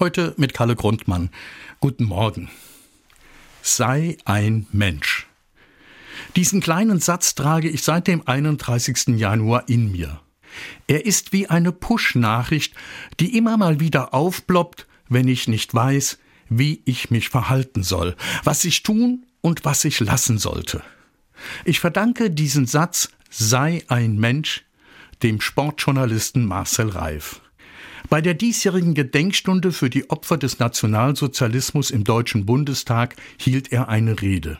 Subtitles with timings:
[0.00, 1.30] Heute mit Kalle Grundmann.
[1.80, 2.50] Guten Morgen.
[3.62, 5.26] Sei ein Mensch.
[6.36, 9.18] Diesen kleinen Satz trage ich seit dem 31.
[9.18, 10.20] Januar in mir.
[10.86, 12.74] Er ist wie eine Push-Nachricht,
[13.18, 16.18] die immer mal wieder aufploppt, wenn ich nicht weiß,
[16.48, 20.80] wie ich mich verhalten soll, was ich tun und was ich lassen sollte.
[21.64, 24.64] Ich verdanke diesen Satz Sei ein Mensch
[25.24, 27.40] dem Sportjournalisten Marcel Reif.
[28.10, 34.22] Bei der diesjährigen Gedenkstunde für die Opfer des Nationalsozialismus im Deutschen Bundestag hielt er eine
[34.22, 34.58] Rede.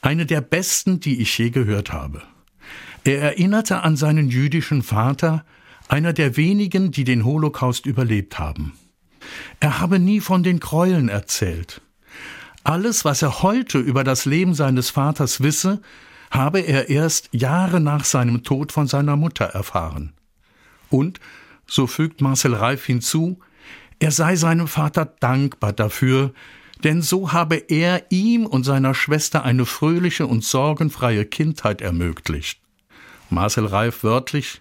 [0.00, 2.22] Eine der besten, die ich je gehört habe.
[3.04, 5.44] Er erinnerte an seinen jüdischen Vater,
[5.88, 8.72] einer der wenigen, die den Holocaust überlebt haben.
[9.60, 11.82] Er habe nie von den Gräueln erzählt.
[12.62, 15.82] Alles, was er heute über das Leben seines Vaters wisse,
[16.30, 20.14] habe er erst Jahre nach seinem Tod von seiner Mutter erfahren.
[20.88, 21.20] Und
[21.66, 23.38] so fügt Marcel Reif hinzu,
[23.98, 26.32] er sei seinem Vater dankbar dafür,
[26.82, 32.60] denn so habe er ihm und seiner Schwester eine fröhliche und sorgenfreie Kindheit ermöglicht.
[33.30, 34.60] Marcel Reif wörtlich,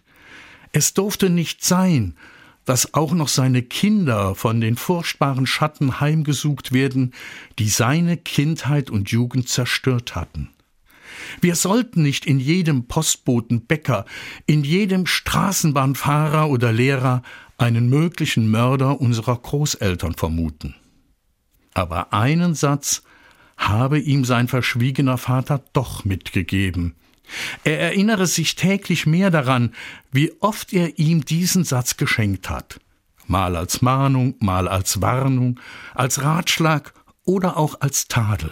[0.71, 2.15] es durfte nicht sein,
[2.65, 7.13] dass auch noch seine Kinder von den furchtbaren Schatten heimgesucht werden,
[7.59, 10.49] die seine Kindheit und Jugend zerstört hatten.
[11.41, 14.05] Wir sollten nicht in jedem Postboten Bäcker,
[14.45, 17.21] in jedem Straßenbahnfahrer oder Lehrer
[17.57, 20.75] einen möglichen Mörder unserer Großeltern vermuten.
[21.73, 23.03] Aber einen Satz
[23.57, 26.95] habe ihm sein verschwiegener Vater doch mitgegeben.
[27.63, 29.73] Er erinnere sich täglich mehr daran,
[30.11, 32.79] wie oft er ihm diesen Satz geschenkt hat.
[33.27, 35.59] Mal als Mahnung, mal als Warnung,
[35.93, 38.51] als Ratschlag oder auch als Tadel.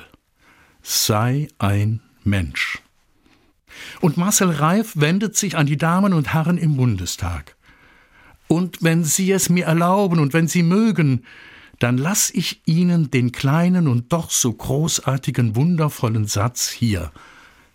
[0.81, 2.79] Sei ein Mensch.
[3.99, 7.55] Und Marcel Reif wendet sich an die Damen und Herren im Bundestag.
[8.47, 11.23] Und wenn Sie es mir erlauben und wenn Sie mögen,
[11.79, 17.11] dann lass ich Ihnen den kleinen und doch so großartigen, wundervollen Satz hier.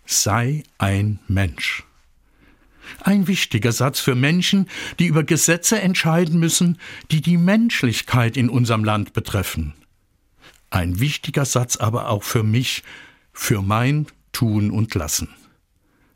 [0.05, 1.83] Sei ein Mensch.
[3.01, 4.69] Ein wichtiger Satz für Menschen,
[4.99, 6.77] die über Gesetze entscheiden müssen,
[7.11, 9.73] die die Menschlichkeit in unserem Land betreffen.
[10.69, 12.83] Ein wichtiger Satz aber auch für mich,
[13.33, 14.07] für mein
[14.37, 15.29] Tun und Lassen.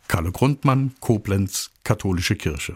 [0.08, 2.70] Kalle Grundmann, Koblenz, Katholische Kirche.